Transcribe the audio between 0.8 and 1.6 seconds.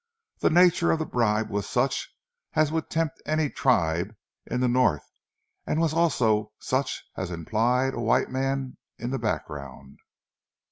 of the bribe